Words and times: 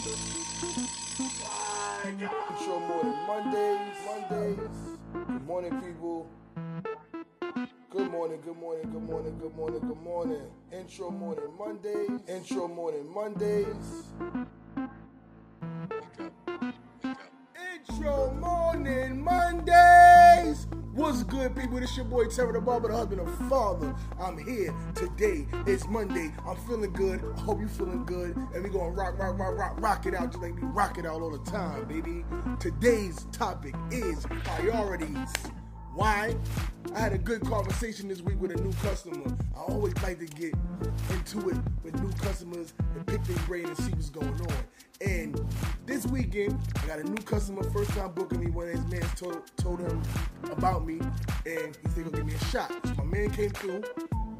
Intro 0.00 0.16
morning 2.80 3.16
Mondays, 3.26 3.96
Mondays. 4.06 4.58
Good 5.12 5.46
morning, 5.46 5.78
people. 5.82 6.26
Good 7.90 8.10
morning, 8.10 8.40
good 8.42 8.56
morning, 8.56 8.90
good 8.90 9.02
morning, 9.02 9.38
good 9.38 9.54
morning, 9.54 9.80
good 9.80 10.02
morning. 10.02 10.40
Intro 10.72 11.10
morning 11.10 11.44
Mondays, 11.58 12.22
intro 12.28 12.66
morning 12.66 13.12
Mondays. 13.12 14.06
What's 21.10 21.24
good, 21.24 21.56
people? 21.56 21.80
This 21.80 21.96
your 21.96 22.04
boy 22.04 22.26
Terry 22.26 22.52
the 22.52 22.60
Barber, 22.60 22.86
the 22.86 22.96
husband 22.96 23.20
and 23.20 23.50
father. 23.50 23.92
I'm 24.20 24.38
here 24.38 24.72
today. 24.94 25.44
It's 25.66 25.84
Monday. 25.88 26.32
I'm 26.46 26.54
feeling 26.68 26.92
good. 26.92 27.24
I 27.36 27.40
hope 27.40 27.60
you 27.60 27.66
feeling 27.66 28.04
good. 28.04 28.36
And 28.36 28.62
we 28.62 28.70
gonna 28.70 28.90
rock, 28.90 29.18
rock, 29.18 29.36
rock, 29.36 29.58
rock, 29.58 29.80
rock 29.80 30.06
it 30.06 30.14
out 30.14 30.30
just 30.30 30.40
like 30.40 30.54
we 30.54 30.62
rock 30.68 30.98
it 30.98 31.06
out 31.06 31.20
all 31.20 31.36
the 31.36 31.50
time, 31.50 31.88
baby. 31.88 32.24
Today's 32.60 33.26
topic 33.32 33.74
is 33.90 34.24
priorities. 34.44 35.32
Why? 36.00 36.34
I 36.94 36.98
had 36.98 37.12
a 37.12 37.18
good 37.18 37.42
conversation 37.42 38.08
this 38.08 38.22
week 38.22 38.40
with 38.40 38.52
a 38.52 38.54
new 38.62 38.72
customer. 38.82 39.36
I 39.54 39.60
always 39.60 39.92
like 40.02 40.18
to 40.20 40.24
get 40.24 40.54
into 41.10 41.50
it 41.50 41.58
with 41.84 41.94
new 42.00 42.10
customers 42.12 42.72
and 42.94 43.06
pick 43.06 43.22
their 43.24 43.36
brain 43.46 43.66
and 43.66 43.76
see 43.76 43.90
what's 43.90 44.08
going 44.08 44.40
on. 44.40 44.64
And 45.06 45.38
this 45.84 46.06
weekend, 46.06 46.58
I 46.82 46.86
got 46.86 47.00
a 47.00 47.04
new 47.04 47.22
customer, 47.22 47.62
first 47.64 47.90
time 47.90 48.12
booking 48.12 48.40
me. 48.40 48.50
One 48.50 48.68
of 48.68 48.76
his 48.76 48.86
men 48.86 49.02
told, 49.14 49.42
told 49.58 49.80
him 49.80 50.02
about 50.50 50.86
me, 50.86 51.00
and 51.44 51.76
he 51.82 51.88
said 51.90 52.04
he'll 52.04 52.12
give 52.12 52.24
me 52.24 52.32
a 52.32 52.44
shot. 52.46 52.72
So 52.82 52.94
my 52.94 53.04
man 53.04 53.30
came 53.32 53.50
through. 53.50 53.84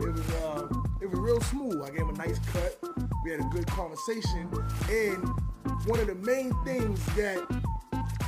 It 0.00 0.12
was 0.12 0.30
uh, 0.36 0.66
it 1.02 1.10
was 1.10 1.18
real 1.18 1.42
smooth. 1.42 1.82
I 1.82 1.90
gave 1.90 2.00
him 2.00 2.08
a 2.08 2.16
nice 2.16 2.38
cut. 2.54 2.78
We 3.22 3.32
had 3.32 3.40
a 3.40 3.48
good 3.50 3.66
conversation, 3.66 4.48
and 4.88 5.28
one 5.84 6.00
of 6.00 6.06
the 6.06 6.16
main 6.22 6.54
things 6.64 7.04
that 7.16 7.46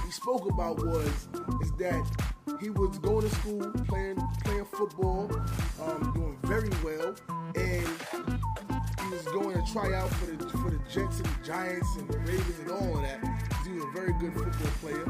he 0.04 0.10
spoke 0.10 0.50
about 0.50 0.84
was 0.84 1.28
is 1.62 1.72
that 1.78 2.31
he 2.60 2.70
was 2.70 2.98
going 2.98 3.28
to 3.28 3.34
school, 3.36 3.70
playing 3.88 4.20
playing 4.44 4.64
football, 4.66 5.30
um, 5.82 6.12
doing 6.14 6.38
very 6.44 6.70
well, 6.82 7.14
and 7.54 7.88
he 9.00 9.10
was 9.10 9.24
going 9.26 9.64
to 9.64 9.72
try 9.72 9.92
out 9.94 10.10
for 10.10 10.26
the 10.26 10.48
for 10.48 10.70
the 10.70 10.78
Jets 10.90 11.18
and 11.18 11.26
the 11.26 11.44
Giants 11.44 11.96
and 11.96 12.08
the 12.08 12.18
Ravens 12.18 12.58
and 12.60 12.70
all 12.70 12.96
of 12.96 13.02
that. 13.02 13.20
He 13.64 13.72
was 13.72 13.84
a 13.84 13.90
very 13.92 14.12
good 14.14 14.32
football 14.34 14.72
player, 14.80 15.06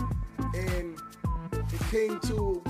and 0.54 0.98
it 1.52 1.80
came 1.90 2.20
to 2.20 2.62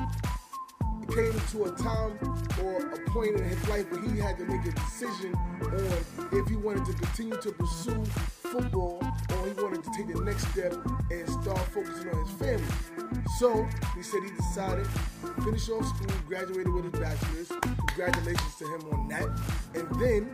it 1.03 1.09
came 1.15 1.41
to 1.51 1.65
a 1.65 1.77
time 1.77 2.19
or 2.63 2.93
a 2.93 3.11
point 3.11 3.37
in 3.37 3.45
his 3.45 3.69
life 3.69 3.91
where 3.91 4.01
he 4.01 4.19
had 4.19 4.39
to 4.39 4.45
make 4.45 4.65
a 4.65 4.73
decision 4.73 5.35
on 5.63 6.39
if 6.39 6.49
he 6.49 6.57
wanted 6.57 6.85
to 6.87 6.93
continue 6.95 7.37
to 7.41 7.53
pursue 7.53 8.05
football 8.53 9.01
or 9.31 9.47
he 9.47 9.63
wanted 9.63 9.83
to 9.83 9.91
take 9.97 10.15
the 10.15 10.21
next 10.21 10.47
step 10.49 10.75
and 11.11 11.29
start 11.41 11.59
focusing 11.73 12.11
on 12.11 12.27
his 12.27 12.35
family. 12.37 13.25
So 13.39 13.67
he 13.97 14.03
said 14.03 14.21
he 14.25 14.31
decided 14.31 14.85
to 14.85 15.43
finish 15.43 15.71
off 15.71 15.87
school, 15.87 16.15
graduated 16.27 16.71
with 16.71 16.85
his 16.85 17.01
bachelor's. 17.01 17.49
Congratulations 17.89 18.55
to 18.57 18.67
him 18.67 18.81
on 18.93 19.09
that. 19.09 19.29
And 19.75 19.89
then 19.99 20.31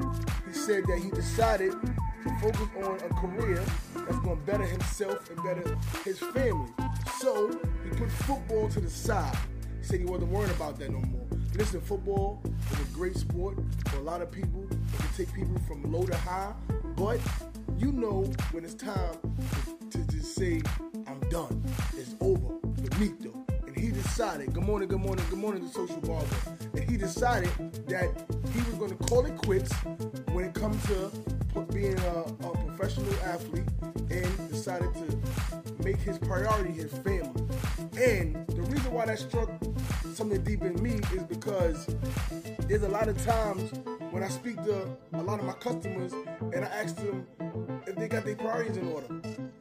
he 0.49 0.53
said 0.53 0.85
that 0.87 0.99
he 0.99 1.11
decided 1.11 1.71
to 1.71 2.39
focus 2.41 2.69
on 2.83 2.97
a 2.97 3.15
career 3.15 3.63
that's 3.95 4.19
going 4.19 4.37
to 4.37 4.43
better 4.45 4.65
himself 4.65 5.31
and 5.31 5.43
better 5.45 5.79
his 6.05 6.19
family. 6.19 6.73
So 7.21 7.51
he 7.85 7.91
put 7.91 8.11
football 8.11 8.69
to 8.71 8.81
the 8.81 8.91
side. 8.91 9.37
He 9.81 9.85
said 9.85 10.01
he 10.01 10.07
wasn't 10.07 10.33
worried 10.33 10.51
about 10.51 10.77
that 10.81 10.91
no 10.91 10.99
more. 10.99 11.27
Listen, 11.55 11.81
football 11.81 12.43
is 12.73 12.81
a 12.81 12.93
great 12.93 13.17
sport 13.17 13.59
for 13.87 13.99
a 13.99 14.03
lot 14.03 14.23
of 14.23 14.33
people. 14.33 14.67
It 14.71 14.99
can 14.99 15.09
take 15.17 15.33
people 15.33 15.57
from 15.69 15.93
low 15.93 16.05
to 16.05 16.17
high, 16.17 16.53
but 16.97 17.21
you 17.79 17.93
know 17.93 18.25
when 18.51 18.65
it's 18.65 18.75
time 18.75 19.17
to, 19.91 19.99
just 20.09 20.35
say, 20.35 20.61
I'm 21.07 21.21
done. 21.31 21.63
It's 21.97 22.15
over. 22.21 22.55
Finito. 22.83 23.33
And 23.67 23.77
he 23.77 23.91
decided, 23.91 24.53
good 24.53 24.65
morning, 24.65 24.89
good 24.89 25.01
morning, 25.01 25.25
good 25.31 25.39
morning 25.39 25.63
to 25.63 25.69
Social 25.73 26.01
Barber. 26.01 26.27
And 26.75 26.91
he 26.91 26.97
decided 26.97 27.51
that 27.89 28.09
he 28.53 28.59
was 28.63 28.75
going 28.75 28.97
to 28.97 29.05
call 29.05 29.25
it 29.27 29.37
quits 29.37 29.73
when 30.33 30.45
it 30.45 30.55
comes 30.55 30.83
to 30.87 31.11
being 31.73 31.99
a, 31.99 32.21
a 32.21 32.67
professional 32.67 33.15
athlete 33.25 33.69
and 34.11 34.49
decided 34.49 34.93
to 34.95 35.85
make 35.85 35.99
his 35.99 36.19
priority 36.19 36.73
his 36.73 36.93
family. 36.99 37.43
And 37.97 38.47
the 38.49 38.63
reason 38.63 38.93
why 38.93 39.07
that 39.07 39.19
struck 39.19 39.51
something 40.15 40.43
deep 40.43 40.63
in 40.63 40.83
me 40.83 41.01
is 41.15 41.23
because 41.25 41.87
there's 42.67 42.83
a 42.83 42.89
lot 42.89 43.09
of 43.09 43.25
times 43.25 43.73
when 44.11 44.23
I 44.23 44.29
speak 44.29 44.57
to 44.65 44.97
a 45.15 45.23
lot 45.23 45.39
of 45.39 45.47
my 45.47 45.53
customers 45.55 46.13
and 46.41 46.65
I 46.65 46.69
ask 46.69 46.97
them 46.97 47.27
if 47.87 47.97
they 47.97 48.09
got 48.09 48.25
their 48.25 48.37
priorities 48.37 48.77
in 48.77 48.89
order. 48.89 49.07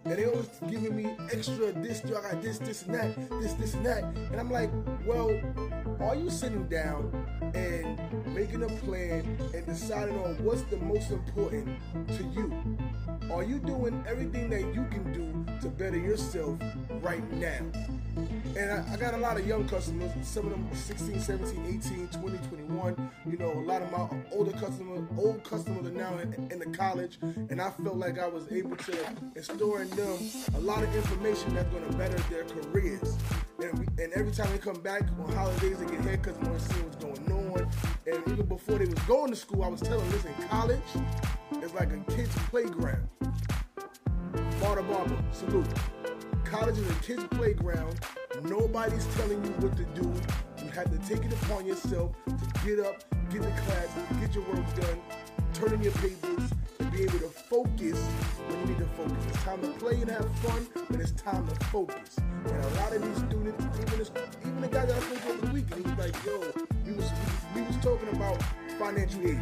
And 0.05 0.17
they 0.17 0.25
always 0.25 0.49
giving 0.69 0.95
me 0.95 1.15
extra 1.31 1.73
this, 1.73 2.01
I 2.05 2.09
got 2.09 2.41
this, 2.41 2.59
this, 2.59 2.83
and 2.83 2.95
that, 2.95 3.29
this, 3.41 3.53
this, 3.53 3.73
and 3.73 3.85
that. 3.85 4.03
And 4.03 4.35
I'm 4.39 4.49
like, 4.49 4.69
well, 5.05 5.29
are 5.99 6.15
you 6.15 6.29
sitting 6.29 6.67
down 6.67 7.11
and 7.53 7.99
making 8.33 8.63
a 8.63 8.67
plan 8.85 9.25
and 9.53 9.65
deciding 9.65 10.17
on 10.23 10.35
what's 10.43 10.61
the 10.63 10.77
most 10.77 11.11
important 11.11 11.77
to 12.09 12.23
you? 12.23 12.77
Are 13.31 13.43
you 13.43 13.59
doing 13.59 14.03
everything 14.07 14.49
that 14.49 14.73
you 14.73 14.85
can 14.85 15.11
do 15.11 15.59
to 15.61 15.67
better 15.67 15.97
yourself 15.97 16.57
right 17.01 17.29
now? 17.33 17.59
And 18.55 18.71
I, 18.71 18.93
I, 18.93 18.97
got 18.97 19.13
a 19.13 19.17
lot 19.17 19.37
of 19.37 19.45
young 19.45 19.67
customers, 19.67 20.11
some 20.23 20.45
of 20.45 20.51
them 20.51 20.67
are 20.71 20.75
16, 20.75 21.19
17, 21.19 21.81
18, 21.85 22.07
20, 22.07 22.37
21. 22.47 23.11
You 23.29 23.37
know, 23.37 23.51
a 23.51 23.61
lot 23.61 23.81
of 23.81 23.91
my 23.91 24.07
older 24.31 24.51
customers, 24.51 25.07
old 25.17 25.43
customers 25.43 25.85
are 25.85 25.91
now 25.91 26.17
in, 26.17 26.33
in 26.51 26.59
the 26.59 26.65
college, 26.77 27.19
and 27.21 27.61
I 27.61 27.69
felt 27.69 27.97
like 27.97 28.17
I 28.17 28.27
was 28.27 28.51
able 28.51 28.75
to 28.75 28.97
instill 29.35 29.77
in 29.77 29.89
them 29.91 30.17
a 30.55 30.59
lot 30.59 30.83
of 30.83 30.95
information 30.95 31.53
that's 31.53 31.69
going 31.69 31.89
to 31.89 31.97
better 31.97 32.17
their 32.29 32.45
careers. 32.45 33.15
And, 33.59 33.87
and 33.99 34.13
every 34.13 34.31
time 34.31 34.51
they 34.51 34.57
come 34.57 34.81
back 34.81 35.03
on 35.19 35.31
holidays, 35.33 35.77
they 35.79 35.85
get 35.85 36.01
haircuts 36.01 36.37
and 36.37 36.47
want 36.47 36.59
to 36.59 36.73
see 36.73 36.81
what's 36.81 36.95
going 36.97 37.31
on. 37.31 37.71
And 38.05 38.27
even 38.27 38.45
before 38.45 38.77
they 38.77 38.85
was 38.85 38.99
going 39.05 39.29
to 39.29 39.35
school, 39.35 39.63
I 39.63 39.67
was 39.67 39.81
telling 39.81 40.03
them, 40.09 40.11
listen, 40.11 40.33
college 40.49 40.79
is 41.61 41.73
like 41.73 41.91
a 41.91 41.97
kid's 42.11 42.35
playground. 42.49 43.07
Barter 44.59 44.83
Barber, 44.83 45.17
salute. 45.31 45.67
College 46.51 46.77
is 46.77 46.89
a 46.89 46.93
kid's 47.01 47.23
playground. 47.31 47.99
Nobody's 48.43 49.05
telling 49.15 49.43
you 49.43 49.51
what 49.59 49.75
to 49.75 49.83
do. 49.83 50.13
You 50.63 50.71
have 50.71 50.89
to 50.89 50.97
take 51.07 51.25
it 51.25 51.33
upon 51.43 51.65
yourself 51.65 52.15
to 52.25 52.65
get 52.65 52.79
up, 52.79 53.03
get 53.29 53.41
to 53.41 53.49
class, 53.49 53.89
get 54.21 54.33
your 54.33 54.45
work 54.45 54.75
done, 54.75 54.97
turn 55.53 55.73
in 55.73 55.83
your 55.83 55.91
papers, 55.93 56.51
and 56.79 56.91
be 56.91 57.03
able 57.03 57.19
to 57.19 57.27
focus 57.27 57.99
when 58.47 58.59
you 58.61 58.65
need 58.67 58.77
to 58.77 58.85
focus. 58.95 59.25
It's 59.27 59.43
time 59.43 59.59
to 59.59 59.67
play 59.71 59.95
and 59.95 60.09
have 60.09 60.33
fun, 60.39 60.65
but 60.89 61.01
it's 61.01 61.11
time 61.11 61.45
to 61.47 61.55
focus. 61.65 62.15
And 62.17 62.63
a 62.63 62.69
lot 62.79 62.95
of 62.95 63.01
these 63.03 63.17
students, 63.17 63.65
even 63.81 63.99
this, 63.99 64.11
even 64.41 64.61
the 64.61 64.69
guy 64.69 64.85
that 64.85 64.95
I 64.95 64.99
spoke 65.01 65.41
to 65.41 65.47
the 65.47 65.53
weekend, 65.53 65.85
he 65.85 65.91
was 65.91 65.99
like, 65.99 66.25
yo, 66.25 66.39
we 66.85 66.93
was, 66.93 67.11
we 67.55 67.61
was 67.63 67.75
talking 67.83 68.09
about 68.15 68.41
financial 68.79 69.19
aid. 69.27 69.39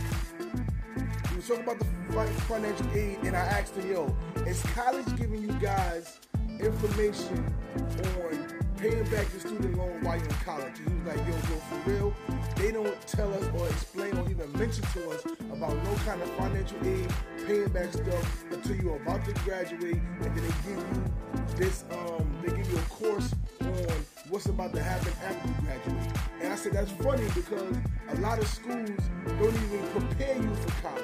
We 1.30 1.36
was 1.36 1.48
talking 1.48 1.66
about 1.66 1.78
the 1.78 2.42
financial 2.50 2.90
aid, 2.96 3.20
and 3.22 3.38
I 3.38 3.46
asked 3.46 3.76
him, 3.76 3.92
yo, 3.92 4.16
is 4.48 4.64
college 4.74 5.06
giving 5.18 5.44
you 5.44 5.54
guys 5.60 6.20
information 6.60 7.54
on 7.76 8.65
paying 8.90 9.04
back 9.06 9.26
your 9.32 9.40
student 9.40 9.78
loan 9.78 10.04
while 10.04 10.18
you're 10.18 10.28
in 10.28 10.36
college. 10.46 10.80
And 10.80 10.90
he 10.90 10.96
was 10.96 11.08
like, 11.08 11.28
yo, 11.28 11.34
yo, 11.34 11.58
for 11.70 11.90
real, 11.90 12.16
they 12.56 12.72
don't 12.72 13.08
tell 13.08 13.34
us 13.34 13.44
or 13.58 13.68
explain 13.68 14.18
or 14.18 14.30
even 14.30 14.52
mention 14.54 14.84
to 14.94 15.10
us 15.10 15.26
about 15.52 15.76
no 15.84 15.94
kind 16.06 16.22
of 16.22 16.30
financial 16.32 16.78
aid, 16.86 17.12
paying 17.48 17.70
back 17.70 17.92
stuff 17.92 18.46
until 18.52 18.76
you're 18.76 18.98
about 18.98 19.26
to 19.26 19.34
graduate, 19.44 20.02
and 20.22 20.24
then 20.24 20.36
they 20.36 20.42
give 20.42 20.86
you 20.88 21.56
this, 21.56 21.86
um, 21.92 22.38
they 22.44 22.56
give 22.56 22.70
you 22.70 22.78
a 22.78 22.82
course 22.82 23.34
on 23.62 24.06
what's 24.30 24.46
about 24.48 24.74
to 24.74 24.82
happen 24.82 25.14
after 25.24 25.48
you 25.48 25.56
graduate. 25.62 26.18
And 26.42 26.54
I 26.54 26.56
said 26.56 26.74
that's 26.74 26.92
funny 26.92 27.26
because 27.34 27.78
a 28.10 28.16
lot 28.22 28.38
of 28.40 28.48
schools 28.48 28.90
don't 29.26 29.56
even 29.56 29.88
prepare 29.94 30.36
you 30.36 30.54
for 30.56 30.82
college. 30.82 31.04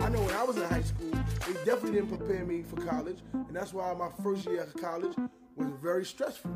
I 0.00 0.08
know 0.08 0.20
when 0.20 0.34
I 0.34 0.42
was 0.42 0.56
in 0.56 0.64
high 0.64 0.82
school, 0.82 1.12
they 1.46 1.54
definitely 1.64 1.92
didn't 1.92 2.18
prepare 2.18 2.44
me 2.44 2.62
for 2.62 2.76
college, 2.76 3.18
and 3.32 3.54
that's 3.56 3.72
why 3.72 3.94
my 3.94 4.10
first 4.22 4.46
year 4.46 4.62
of 4.62 4.74
college 4.74 5.16
was 5.56 5.68
very 5.80 6.04
stressful. 6.04 6.50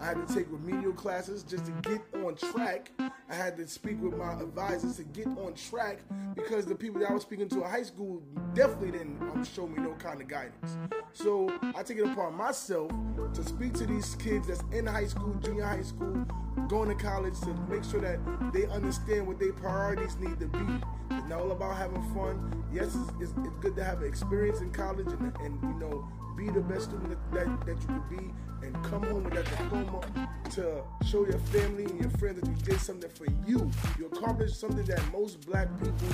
I 0.00 0.06
had 0.06 0.26
to 0.26 0.34
take 0.34 0.46
remedial 0.50 0.92
classes 0.92 1.42
just 1.42 1.66
to 1.66 1.72
get 1.82 2.00
on 2.24 2.36
track. 2.36 2.92
I 3.30 3.34
had 3.34 3.58
to 3.58 3.68
speak 3.68 4.00
with 4.00 4.16
my 4.16 4.32
advisors 4.40 4.96
to 4.96 5.04
get 5.04 5.26
on 5.26 5.52
track 5.54 5.98
because 6.34 6.64
the 6.64 6.74
people 6.74 7.00
that 7.00 7.10
I 7.10 7.12
was 7.12 7.22
speaking 7.22 7.48
to 7.50 7.56
in 7.56 7.70
high 7.70 7.82
school 7.82 8.22
definitely 8.54 8.92
didn't 8.92 9.20
um, 9.20 9.44
show 9.44 9.66
me 9.66 9.82
no 9.82 9.92
kind 9.94 10.22
of 10.22 10.28
guidance. 10.28 10.78
So 11.12 11.52
I 11.76 11.82
take 11.82 11.98
it 11.98 12.06
upon 12.06 12.34
myself 12.34 12.90
to 13.34 13.42
speak 13.44 13.74
to 13.74 13.86
these 13.86 14.14
kids 14.14 14.46
that's 14.48 14.62
in 14.72 14.86
high 14.86 15.06
school, 15.06 15.34
junior 15.42 15.64
high 15.64 15.82
school, 15.82 16.26
going 16.68 16.88
to 16.88 16.94
college 16.94 17.38
to 17.40 17.52
make 17.68 17.84
sure 17.84 18.00
that 18.00 18.18
they 18.52 18.66
understand 18.66 19.26
what 19.26 19.38
their 19.38 19.52
priorities 19.52 20.16
need 20.16 20.40
to 20.40 20.46
be. 20.46 20.58
It's 21.10 21.28
not 21.28 21.40
all 21.40 21.52
about 21.52 21.76
having 21.76 22.02
fun. 22.14 22.64
Yes, 22.72 22.94
it's, 22.94 23.12
it's, 23.20 23.32
it's 23.46 23.56
good 23.60 23.76
to 23.76 23.84
have 23.84 24.00
an 24.00 24.08
experience 24.08 24.60
in 24.60 24.70
college 24.70 25.06
and, 25.06 25.36
and 25.40 25.60
you 25.62 25.74
know 25.78 26.08
be 26.38 26.48
the 26.50 26.60
best 26.60 26.84
student 26.84 27.10
that, 27.32 27.66
that, 27.66 27.80
you 27.80 27.86
could 27.88 28.08
be 28.08 28.32
and 28.64 28.72
come 28.84 29.02
home 29.02 29.24
with 29.24 29.34
that 29.34 29.44
diploma 29.44 30.00
to 30.50 30.82
show 31.04 31.26
your 31.26 31.38
family 31.38 31.84
and 31.84 32.00
your 32.00 32.10
friends 32.10 32.40
that 32.40 32.48
you 32.48 32.54
did 32.64 32.80
something 32.80 33.10
for 33.18 33.26
you. 33.46 33.70
You 33.98 34.06
accomplish 34.06 34.54
something 34.54 34.84
that 34.84 35.02
most 35.12 35.40
black 35.46 35.68
people 35.80 36.08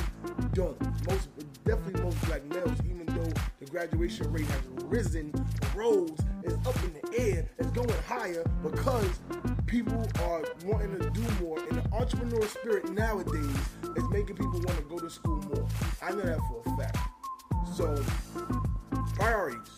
don't. 0.54 0.80
Most 1.06 1.28
definitely 1.64 2.02
most 2.02 2.20
black 2.26 2.44
males, 2.46 2.78
even 2.84 3.06
though 3.06 3.32
the 3.60 3.66
graduation 3.66 4.32
rate 4.32 4.46
has 4.46 4.62
risen, 4.84 5.32
rose, 5.74 6.18
is 6.42 6.54
up 6.66 6.76
in 6.84 6.94
the 6.94 7.18
air, 7.18 7.48
it's 7.58 7.70
going 7.70 7.88
higher 8.08 8.44
because 8.62 9.20
people 9.66 10.06
are 10.22 10.42
wanting 10.64 10.98
to 10.98 11.10
do 11.10 11.22
more. 11.42 11.58
And 11.58 11.82
the 11.82 11.92
entrepreneur 11.92 12.46
spirit 12.46 12.90
nowadays 12.90 13.56
is 13.96 14.04
making 14.10 14.36
people 14.36 14.52
want 14.52 14.78
to 14.78 14.84
go 14.88 14.98
to 14.98 15.10
school 15.10 15.42
more. 15.42 15.66
I 16.02 16.10
know 16.10 16.22
that 16.22 16.38
for 16.48 16.62
a 16.66 16.76
fact. 16.76 16.98
So, 17.74 18.02
priorities. 19.14 19.68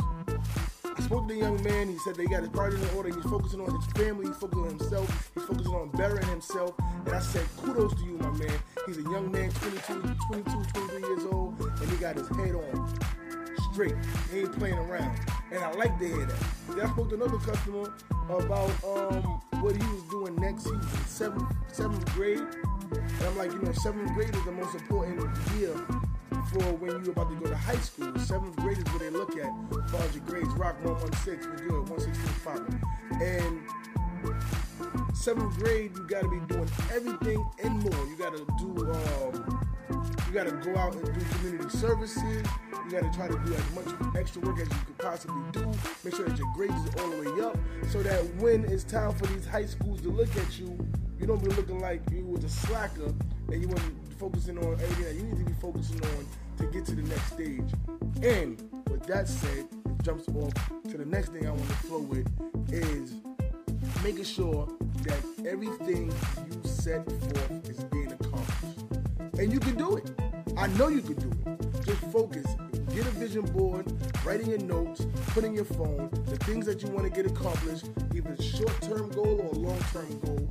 I 0.97 1.03
spoke 1.03 1.29
to 1.29 1.35
the 1.35 1.41
young 1.41 1.63
man. 1.63 1.89
He 1.89 1.99
said 1.99 2.15
they 2.15 2.25
got 2.25 2.41
his 2.41 2.49
priorities 2.49 2.83
in 2.83 2.97
order. 2.97 3.15
He's 3.15 3.25
focusing 3.25 3.61
on 3.61 3.75
his 3.75 3.85
family. 3.93 4.27
He's 4.27 4.37
focusing 4.37 4.65
on 4.65 4.79
himself. 4.79 5.31
He's 5.35 5.45
focusing 5.45 5.75
on 5.75 5.91
bettering 5.91 6.27
himself. 6.29 6.73
And 7.05 7.15
I 7.15 7.19
said, 7.21 7.47
kudos 7.59 7.95
to 7.97 8.05
you, 8.05 8.17
my 8.19 8.31
man. 8.31 8.59
He's 8.87 8.99
a 8.99 9.03
young 9.03 9.31
man, 9.31 9.51
22, 9.51 10.15
22, 10.29 10.65
23 10.73 11.01
years 11.03 11.25
old, 11.31 11.61
and 11.61 11.91
he 11.91 11.97
got 11.99 12.17
his 12.17 12.29
head 12.29 12.55
on 12.55 12.99
straight. 13.73 13.95
He 14.33 14.41
ain't 14.41 14.59
playing 14.59 14.79
around. 14.79 15.21
And 15.53 15.63
I 15.63 15.71
like 15.73 15.99
to 15.99 16.09
hear 16.09 16.25
that. 16.25 16.45
Then 16.69 16.81
I 16.81 16.91
spoke 16.91 17.11
to 17.11 17.17
another 17.17 17.39
customer 17.39 17.93
about 18.31 18.71
um, 18.83 19.23
what 19.61 19.77
he 19.77 19.87
was 19.89 20.03
doing 20.11 20.35
next. 20.37 20.65
He 20.65 20.73
in 20.73 20.83
seventh, 21.07 21.45
seventh 21.73 22.07
grade. 22.15 22.39
And 22.39 23.23
I'm 23.23 23.37
like, 23.37 23.53
you 23.53 23.59
know, 23.59 23.73
seventh 23.73 24.15
grade 24.15 24.35
is 24.35 24.45
the 24.45 24.53
most 24.53 24.75
important 24.75 25.21
year 25.59 25.77
for 26.53 26.73
when 26.75 27.05
you're 27.05 27.13
about 27.13 27.29
to 27.31 27.37
go 27.37 27.47
to 27.47 27.57
high 27.57 27.77
school. 27.77 28.17
Seventh 28.19 28.57
grade 28.57 28.79
is 28.79 28.85
where 28.85 28.99
they 28.99 29.11
look 29.11 29.37
at 29.37 29.51
as 29.85 29.91
far 29.91 30.03
as 30.03 30.15
your 30.15 30.25
grades. 30.25 30.49
Rock 30.55 30.77
116, 30.85 31.51
we're 31.51 31.57
good, 31.57 31.89
116 31.89 32.81
And 33.21 33.61
seventh 35.15 35.59
grade, 35.59 35.93
you 35.97 36.07
got 36.07 36.23
to 36.23 36.29
be 36.29 36.41
doing 36.47 36.69
everything 36.93 37.45
and 37.63 37.83
more. 37.83 38.07
You 38.07 38.17
got 38.17 38.37
to 38.37 38.47
do, 38.59 38.93
um, 38.93 39.67
you 40.27 40.33
got 40.33 40.47
to 40.47 40.53
go 40.53 40.77
out 40.79 40.95
and 40.95 41.05
do 41.05 41.21
community 41.37 41.69
services. 41.71 42.47
You 42.85 42.91
got 42.91 43.11
to 43.11 43.19
try 43.19 43.29
to 43.29 43.39
do 43.45 43.55
as 43.55 43.75
much 43.75 44.17
extra 44.17 44.43
work 44.43 44.61
as 44.61 44.69
you 44.69 44.77
could 44.87 44.99
possibly 44.99 45.43
do. 45.53 45.67
Make 46.05 46.15
sure 46.15 46.29
that 46.29 46.39
your 46.39 46.53
grades 46.55 46.75
are 46.75 47.03
all 47.03 47.11
the 47.11 47.31
way 47.31 47.45
up, 47.45 47.59
so 47.91 48.03
that 48.03 48.25
when 48.37 48.65
it's 48.67 48.85
time 48.85 49.13
for 49.15 49.27
these 49.27 49.47
high 49.47 49.67
schools 49.67 50.01
to 50.03 50.11
look 50.11 50.35
at 50.37 50.59
you, 50.59 50.79
you 51.19 51.27
don't 51.27 51.43
be 51.43 51.51
looking 51.51 51.81
like 51.81 52.03
you 52.11 52.25
was 52.25 52.45
a 52.45 52.49
slacker 52.49 53.13
and 53.51 53.63
you 53.63 53.69
wasn't 53.69 54.06
focusing 54.17 54.59
on 54.59 54.73
everything 54.75 55.05
that 55.05 55.15
you 55.15 55.23
need 55.23 55.39
to 55.39 55.45
be 55.45 55.53
focusing 55.61 56.01
on 56.03 56.27
to 56.59 56.67
get 56.67 56.87
to 56.87 56.95
the 56.95 57.03
next 57.03 57.33
stage. 57.33 57.71
And 58.23 58.59
with 58.89 59.07
that 59.07 59.29
said, 59.29 59.67
it 59.85 60.03
jumps 60.03 60.29
off 60.29 60.55
to 60.91 60.97
the 60.97 61.05
next 61.05 61.33
thing 61.33 61.47
I 61.47 61.51
want 61.51 61.69
to 61.69 61.77
flow 61.77 62.01
with 62.01 62.29
is 62.73 63.15
making 64.03 64.25
sure 64.25 64.69
that 65.03 65.23
everything 65.47 66.13
you 66.49 66.69
set 66.69 67.05
forth 67.05 67.69
is 67.69 67.85
being 67.85 68.13
accomplished. 68.13 68.81
And 69.39 69.53
you 69.53 69.61
can 69.61 69.77
do 69.77 69.97
it. 69.97 70.11
I 70.57 70.69
know 70.69 70.89
you 70.89 71.03
can 71.03 71.15
do 71.15 71.31
it. 71.51 71.85
Just 71.85 72.01
focus. 72.13 72.47
Get 72.95 73.07
a 73.07 73.11
vision 73.11 73.43
board, 73.43 73.93
writing 74.25 74.49
your 74.49 74.61
notes, 74.61 75.07
put 75.29 75.45
in 75.45 75.53
your 75.53 75.67
phone 75.67 76.09
the 76.25 76.37
things 76.39 76.65
that 76.65 76.83
you 76.83 76.89
want 76.89 77.05
to 77.05 77.11
get 77.11 77.31
accomplished, 77.31 77.87
either 78.15 78.43
short-term 78.43 79.11
goal 79.11 79.51
or 79.53 79.55
long-term 79.55 80.21
goal, 80.21 80.49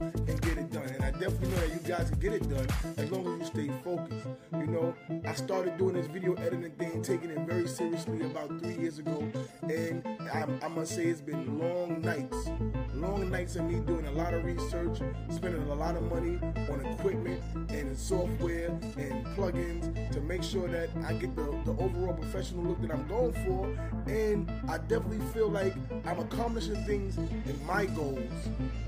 definitely 1.26 1.50
know 1.50 1.68
that 1.68 1.74
you 1.74 1.80
guys 1.96 2.10
can 2.12 2.20
get 2.20 2.34
it 2.34 2.50
done 2.50 2.68
as 2.98 3.12
long 3.12 3.26
as 3.26 3.40
you 3.40 3.46
stay 3.46 3.72
focused. 3.84 4.28
You 4.54 4.68
know, 4.68 4.96
I 5.26 5.34
started 5.34 5.76
doing 5.76 5.96
this 5.96 6.06
video 6.06 6.34
editing 6.36 6.72
thing, 6.72 7.02
taking 7.02 7.32
it 7.32 7.40
very 7.48 7.68
seriously 7.68 8.22
about 8.22 8.50
three 8.60 8.76
years 8.76 9.00
ago, 9.00 9.28
and 9.64 10.06
I, 10.32 10.46
I 10.64 10.68
must 10.68 10.94
say 10.94 11.06
it's 11.06 11.22
been 11.22 11.58
long 11.58 12.02
nights, 12.02 12.50
long 12.94 13.32
nights 13.32 13.56
of 13.56 13.66
me 13.66 13.80
doing 13.80 14.06
a 14.06 14.12
lot 14.12 14.36
of 14.36 14.46
research, 14.46 15.00
spending 15.30 15.64
a 15.64 15.74
lot 15.74 15.96
of 15.96 16.04
money 16.04 16.38
on 16.70 16.86
equipment 16.86 17.42
and 17.70 17.98
software 17.98 18.68
and 18.98 19.26
plugins 19.36 20.12
to 20.12 20.22
make 20.22 20.44
sure 20.44 20.68
that 20.68 20.90
I 21.06 21.14
get 21.14 21.36
the, 21.36 21.44
the 21.66 21.72
overall 21.72 22.14
professional 22.14 22.66
look 22.66 22.82
that 22.82 22.92
I'm 22.92 23.08
going 23.08 23.34
for. 23.46 23.66
And 24.08 24.52
I 24.70 24.78
definitely 24.78 25.26
feel 25.34 25.50
like 25.50 25.74
I'm 26.06 26.20
accomplishing 26.20 26.84
things 26.86 27.18
in 27.18 27.66
my 27.66 27.86
goals. 27.88 28.32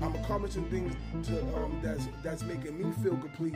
I'm 0.00 0.14
accomplishing 0.14 0.68
things 0.70 0.94
to 1.28 1.40
um, 1.56 1.80
that's 1.82 2.06
that's 2.28 2.42
making 2.42 2.76
me 2.76 2.92
feel 3.02 3.16
complete 3.16 3.54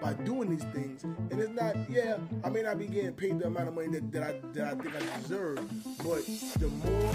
by 0.00 0.12
doing 0.12 0.48
these 0.48 0.64
things. 0.72 1.02
And 1.02 1.40
it's 1.40 1.50
not, 1.50 1.74
yeah, 1.90 2.18
I 2.44 2.50
may 2.50 2.62
not 2.62 2.78
be 2.78 2.86
getting 2.86 3.12
paid 3.14 3.40
the 3.40 3.46
amount 3.46 3.66
of 3.66 3.74
money 3.74 3.88
that, 3.88 4.12
that 4.12 4.22
I 4.22 4.34
that 4.52 4.64
I 4.64 4.74
think 4.80 4.94
I 4.94 5.18
deserve, 5.20 5.56
but 5.98 6.24
the 6.60 6.68
more 6.68 7.14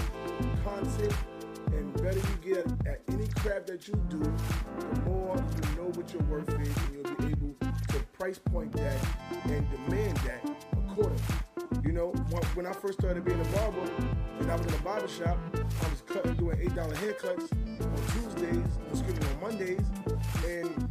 content 0.66 1.14
and 1.68 1.94
better 2.04 2.18
you 2.18 2.54
get 2.54 2.66
at 2.86 3.02
any 3.08 3.28
craft 3.28 3.68
that 3.68 3.88
you 3.88 3.96
do, 4.10 4.20
the 4.20 5.00
more 5.10 5.38
you 5.38 5.76
know 5.78 5.90
what 5.96 6.12
your 6.12 6.24
worth 6.24 6.50
is, 6.50 6.78
and 6.78 6.94
you'll 6.94 7.16
be 7.16 7.28
able 7.28 7.56
to 7.62 8.00
price 8.12 8.40
point 8.40 8.74
that 8.74 8.98
and 9.46 9.66
demand 9.72 10.18
that 10.18 10.44
accordingly. 10.90 11.57
You 11.84 11.92
know, 11.92 12.12
when 12.56 12.66
I 12.66 12.74
first 12.74 13.00
started 13.00 13.26
being 13.26 13.40
a 13.40 13.44
barber, 13.46 13.90
and 14.40 14.52
I 14.52 14.56
was 14.56 14.66
in 14.68 14.74
a 14.74 14.78
barber 14.80 15.08
shop, 15.08 15.38
I 15.56 15.90
was 15.90 16.02
cutting, 16.06 16.34
doing 16.36 16.58
eight 16.62 16.76
dollar 16.76 16.96
haircuts 16.96 17.52
on 17.82 17.96
Tuesdays, 18.14 18.66
excuse 18.92 19.20
me, 19.20 19.28
on 19.36 19.42
Mondays, 19.42 19.86
and 20.46 20.90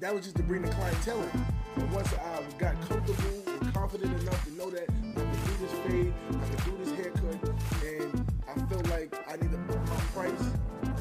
that 0.00 0.14
was 0.14 0.24
just 0.24 0.36
to 0.36 0.42
bring 0.42 0.62
the 0.62 0.70
clientele 0.70 1.22
in. 1.22 1.82
And 1.82 1.92
once 1.92 2.12
I 2.14 2.42
got 2.58 2.80
comfortable 2.88 3.42
and 3.46 3.74
confident 3.74 4.20
enough 4.20 4.44
to 4.44 4.52
know 4.52 4.70
that 4.70 4.88
I 4.88 5.20
could 5.20 5.44
do 5.44 5.52
this 5.60 5.72
fade, 5.86 6.14
I 6.30 6.48
could 6.48 6.64
do 6.64 6.84
this 6.84 6.92
haircut, 6.92 7.50
and 7.84 8.32
I 8.48 8.54
felt 8.66 8.88
like 8.90 9.14
I 9.28 9.36
needed 9.36 9.68
to 9.68 9.78
up 9.78 9.88
my 9.88 9.96
price, 10.14 10.44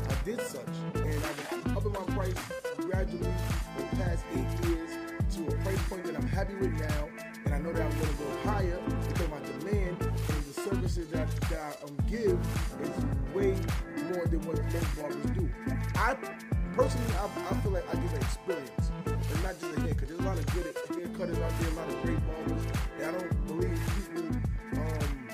I 0.10 0.24
did 0.26 0.42
such. 0.42 0.66
And 0.96 1.24
I've 1.24 1.64
been 1.64 1.78
upping 1.78 1.94
my 1.94 2.16
price 2.16 2.36
gradually 2.78 3.34
for 3.76 3.82
the 3.82 3.96
past 4.04 4.24
eight 4.34 4.68
years 4.68 4.90
to 5.36 5.48
a 5.48 5.58
price 5.64 5.82
point 5.88 6.06
that 6.06 6.16
I'm 6.16 6.28
happy 6.28 6.56
with 6.56 6.72
now. 6.74 7.27
And 7.46 7.54
I 7.54 7.60
know 7.60 7.74
that 7.74 7.82
I'm 7.82 7.98
going 8.00 8.12
to 8.12 8.24
go 8.24 8.38
higher 8.44 8.80
because 9.08 9.30
my 9.30 9.40
demand 9.60 10.02
and 10.02 10.44
the 10.46 10.54
services 10.62 11.08
that, 11.10 11.30
that 11.50 11.60
I 11.60 11.84
um, 11.84 11.98
give 12.10 12.38
is 12.82 13.36
way 13.36 13.56
more 14.14 14.26
than 14.28 14.42
what 14.46 14.64
most 14.64 14.98
barbers 14.98 15.32
do. 15.32 15.50
I 15.96 16.16
personally, 16.76 17.14
I, 17.16 17.26
I 17.26 17.54
feel 17.62 17.72
like 17.72 17.88
I 17.90 17.96
give 17.96 18.14
an 18.14 18.22
experience, 18.22 18.92
and 19.06 19.44
not 19.44 19.60
just 19.60 19.78
a 19.78 19.82
haircut. 19.82 20.08
There's 20.08 20.20
a 20.20 20.24
lot 20.24 20.38
of 20.38 20.46
good 20.54 20.76
haircutters 20.94 21.42
out 21.42 21.54
there, 21.60 21.70
a 21.70 21.74
lot 21.74 21.90
of 21.90 22.02
great 22.04 22.20
barbers, 22.28 22.64
and 23.00 23.06
I 23.06 23.12
don't 23.18 23.48
believe 23.48 23.80
people 23.98 24.28
um, 24.78 25.30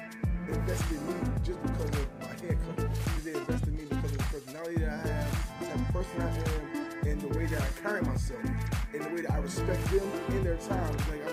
invest 0.47 0.91
in 0.91 1.07
me 1.07 1.15
just 1.43 1.61
because 1.63 1.89
of 1.89 2.07
my 2.21 2.33
haircut. 2.39 2.89
They 3.23 3.33
invest 3.33 3.67
in 3.67 3.75
me 3.75 3.83
because 3.89 4.11
of 4.11 4.17
the 4.17 4.23
personality 4.23 4.79
that 4.79 4.89
I 4.89 5.07
have, 5.07 5.59
the 5.59 5.65
type 5.65 5.75
of 5.75 5.93
person 5.93 6.21
I 6.21 6.29
am, 6.29 7.07
and 7.11 7.21
the 7.21 7.37
way 7.37 7.45
that 7.47 7.61
I 7.61 7.81
carry 7.81 8.01
myself, 8.01 8.43
and 8.93 9.03
the 9.03 9.09
way 9.09 9.21
that 9.21 9.31
I 9.31 9.37
respect 9.39 9.83
them 9.91 10.11
in 10.29 10.43
their 10.43 10.57
time. 10.57 10.95
Like 11.11 11.27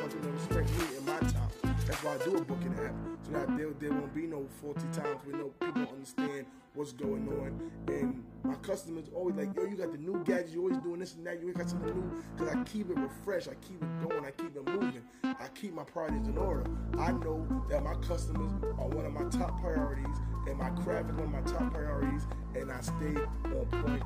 why 2.11 2.17
I 2.17 2.25
do 2.25 2.37
a 2.37 2.45
booking 2.45 2.75
app, 2.75 2.95
so 3.23 3.33
that 3.33 3.57
there, 3.57 3.69
there 3.79 3.91
won't 3.93 4.15
be 4.15 4.27
no 4.27 4.47
faulty 4.61 4.87
times 4.93 5.21
where 5.25 5.37
no 5.37 5.49
people 5.61 5.87
understand 5.93 6.47
what's 6.75 6.93
going 6.93 7.29
on. 7.29 7.71
And 7.89 8.25
my 8.43 8.55
customers 8.57 9.07
always 9.15 9.37
like, 9.37 9.55
yo, 9.55 9.65
you 9.65 9.77
got 9.77 9.93
the 9.93 9.99
new 9.99 10.23
gadgets, 10.25 10.53
you 10.53 10.61
always 10.63 10.79
doing 10.79 11.01
this 11.01 11.15
and 11.15 11.27
that, 11.27 11.41
you 11.41 11.49
ain't 11.49 11.59
got 11.59 11.69
something 11.69 11.95
new. 11.95 12.23
Because 12.37 12.55
I 12.55 12.63
keep 12.65 12.91
it 12.91 12.97
refreshed, 12.97 13.49
I 13.49 13.55
keep 13.67 13.83
it 13.83 14.09
going, 14.09 14.25
I 14.25 14.31
keep 14.31 14.57
it 14.57 14.67
moving, 14.67 15.03
I 15.25 15.49
keep 15.55 15.75
my 15.75 15.85
priorities 15.85 16.27
in 16.27 16.37
order. 16.37 16.65
I 16.99 17.13
know 17.13 17.47
that 17.69 17.83
my 17.83 17.95
customers 17.95 18.53
are 18.79 18.89
one 18.89 19.07
of 19.07 19.13
my 19.13 19.25
top 19.25 19.61
priorities, 19.61 20.17
and 20.49 20.59
my 20.59 20.71
craft 20.71 21.11
is 21.11 21.17
one 21.17 21.27
of 21.27 21.31
my 21.33 21.43
top 21.43 21.73
priorities, 21.73 22.27
and 22.55 22.73
I 22.73 22.81
stay 22.81 23.23
on 23.45 23.67
point 23.83 24.03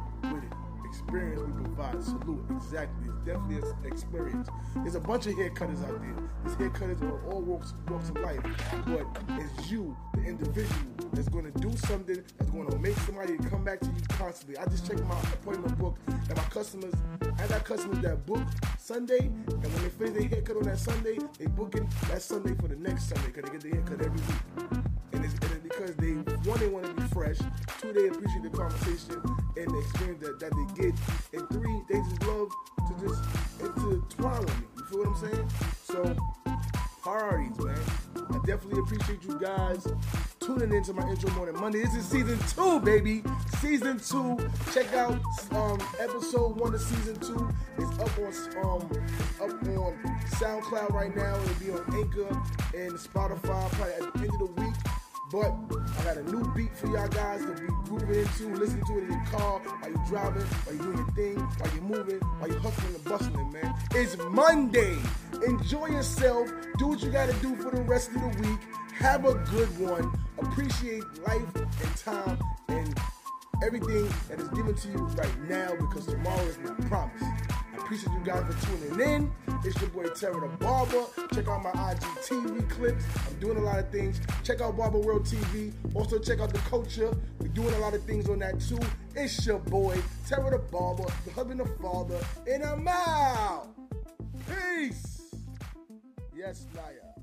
experience 0.95 1.43
we 1.43 1.53
provide. 1.65 2.03
Salute. 2.03 2.45
Exactly. 2.51 3.09
It's 3.09 3.27
definitely 3.27 3.57
an 3.57 3.93
experience. 3.93 4.49
There's 4.77 4.95
a 4.95 5.01
bunch 5.01 5.27
of 5.27 5.35
haircutters 5.35 5.83
out 5.85 6.01
there. 6.01 6.15
These 6.45 6.55
haircutters 6.55 7.03
are 7.03 7.33
all 7.33 7.43
walks, 7.43 7.75
walks 7.89 8.11
of 8.11 8.19
life. 8.19 8.41
But 8.87 9.07
it's 9.31 9.71
you, 9.71 9.97
the 10.15 10.23
individual, 10.23 10.81
that's 11.13 11.29
going 11.29 11.51
to 11.51 11.59
do 11.61 11.77
something 11.77 12.23
that's 12.39 12.51
going 12.51 12.71
to 12.71 12.79
make 12.79 12.97
somebody 12.99 13.37
come 13.39 13.65
back 13.65 13.81
to 13.81 13.87
you 13.87 14.01
constantly. 14.11 14.57
I 14.57 14.67
just 14.67 14.87
checked 14.87 15.05
my 15.05 15.19
appointment 15.21 15.77
book 15.79 15.99
and 16.07 16.37
my 16.37 16.45
customers, 16.45 16.95
I 17.39 17.47
got 17.49 17.65
customers 17.65 17.99
that 18.01 18.25
book 18.25 18.43
Sunday, 18.79 19.19
and 19.19 19.49
when 19.49 19.83
they 19.83 19.89
finish 19.89 20.15
their 20.15 20.29
haircut 20.29 20.57
on 20.57 20.63
that 20.65 20.79
Sunday, 20.79 21.19
they 21.39 21.47
booking 21.47 21.89
that 22.09 22.23
Sunday 22.23 22.55
for 22.55 22.69
the 22.69 22.77
next 22.77 23.09
Sunday 23.09 23.31
because 23.33 23.51
they 23.51 23.59
get 23.59 23.63
their 23.63 23.73
haircut 23.73 24.07
every 24.07 24.21
week. 24.21 24.83
And 25.13 25.25
it's, 25.25 25.35
and 25.35 25.53
it's 25.53 25.63
because 25.63 25.95
they, 25.97 26.13
they 26.13 26.69
want 26.69 26.87
to 26.87 26.94
fresh, 27.35 27.51
two, 27.81 27.93
they 27.93 28.09
appreciate 28.09 28.43
the 28.43 28.51
conversation 28.51 29.23
and 29.57 29.71
the 29.71 29.79
experience 29.79 30.21
that, 30.23 30.41
that 30.41 30.53
they 30.53 30.83
get, 30.83 30.95
and 31.33 31.49
three, 31.51 31.81
they 31.89 31.99
just 32.09 32.23
love 32.25 32.49
to 32.89 33.07
just 33.07 33.23
intertwine 33.61 34.41
with 34.41 34.61
me. 34.61 34.67
You 34.77 34.85
feel 34.85 34.99
what 34.99 35.09
I'm 35.09 35.17
saying? 35.17 35.51
So, 35.85 36.17
priorities, 37.03 37.59
man. 37.59 37.79
I 38.17 38.47
definitely 38.47 38.81
appreciate 38.81 39.23
you 39.25 39.39
guys 39.39 39.87
tuning 40.41 40.73
into 40.73 40.93
my 40.93 41.09
intro 41.09 41.31
morning 41.33 41.59
Monday. 41.61 41.83
This 41.83 41.95
is 41.95 42.05
season 42.07 42.39
two, 42.49 42.81
baby. 42.81 43.23
Season 43.61 43.99
two. 43.99 44.39
Check 44.73 44.93
out 44.95 45.21
um, 45.53 45.81
episode 46.01 46.59
one 46.59 46.75
of 46.75 46.81
season 46.81 47.17
two. 47.17 47.49
It's 47.79 47.99
up 47.99 48.19
on 48.19 48.65
um 48.65 48.91
up 49.41 49.51
on 49.63 50.19
SoundCloud 50.37 50.91
right 50.91 51.15
now. 51.15 51.35
It'll 51.37 51.55
be 51.55 51.71
on 51.71 51.95
Anchor 51.95 52.29
and 52.75 52.93
Spotify 52.93 53.71
probably 53.73 53.93
at 53.95 54.15
the 54.15 54.21
end 54.21 54.43
of 54.43 54.55
the 54.55 54.63
week. 54.63 54.75
But 55.35 55.53
I 55.99 56.05
got 56.05 56.17
a 56.17 56.23
new 56.31 56.49
beat 56.55 56.73
for 56.77 56.87
y'all 56.87 57.09
guys 57.09 57.41
to 57.41 57.55
be 57.55 57.67
grooving 57.87 58.21
into, 58.21 58.55
listening 58.55 58.85
to 58.85 58.99
it 58.99 59.03
in 59.03 59.11
your 59.11 59.25
car, 59.33 59.59
while 59.59 59.91
you're 59.91 60.07
driving, 60.07 60.43
while 60.43 60.77
you're 60.77 60.85
doing 60.85 60.97
your 60.97 61.11
thing, 61.11 61.39
while 61.41 61.75
you're 61.75 61.83
moving, 61.83 62.21
while 62.21 62.51
you're 62.51 62.61
hustling 62.61 62.95
and 62.95 63.05
bustling, 63.05 63.53
man. 63.53 63.75
It's 63.97 64.17
Monday. 64.31 64.97
Enjoy 65.45 65.87
yourself. 65.87 66.49
Do 66.79 66.87
what 66.87 67.03
you 67.03 67.11
got 67.11 67.29
to 67.31 67.37
do 67.41 67.57
for 67.57 67.73
the 67.73 67.83
rest 67.83 68.11
of 68.11 68.21
the 68.21 68.49
week. 68.49 68.61
Have 68.95 69.25
a 69.25 69.35
good 69.51 69.77
one. 69.81 70.13
Appreciate 70.39 71.03
life 71.27 71.57
and 71.57 71.97
time 71.97 72.39
and 72.69 72.97
everything 73.65 74.09
that 74.29 74.39
is 74.39 74.47
given 74.51 74.77
to 74.77 74.89
you 74.89 74.99
right 74.99 75.49
now 75.49 75.75
because 75.81 76.07
tomorrow 76.07 76.45
is 76.45 76.59
not 76.59 76.81
promised. 76.83 77.54
I 77.75 77.77
appreciate 77.79 78.13
you 78.13 78.21
guys 78.25 78.45
for 78.55 78.67
tuning 78.67 79.01
in. 79.01 79.33
It's 79.65 79.81
your 79.81 79.91
boy 79.91 80.05
Terror 80.05 80.41
the 80.41 80.65
Barber. 80.65 81.07
Check 81.35 81.49
out 81.49 81.63
my 81.63 81.73
IGTV 81.73 82.71
clips. 82.71 83.05
I'm 83.27 83.39
doing 83.41 83.57
a 83.57 83.61
lot 83.61 83.81
of 83.81 83.91
things. 83.91 84.21
Check 84.45 84.61
out 84.61 84.77
Barber 84.77 84.99
World 84.99 85.25
TV. 85.25 85.73
Also 85.93 86.19
check 86.21 86.39
out 86.39 86.53
the 86.53 86.61
culture. 86.61 87.13
We're 87.41 87.49
doing 87.49 87.75
a 87.75 87.79
lot 87.79 87.95
of 87.95 88.05
things 88.05 88.29
on 88.29 88.39
that 88.41 88.61
too. 88.61 88.79
It's 89.17 89.45
your 89.45 89.59
boy 89.59 90.01
Terror 90.29 90.51
the 90.51 90.59
Barber, 90.59 91.07
the 91.25 91.33
husband 91.33 91.61
and 91.63 91.81
father, 91.81 92.21
and 92.49 92.65
I'm 92.65 92.87
out. 92.87 93.69
Peace. 94.47 95.35
Yes, 96.33 96.67
liar. 96.77 97.14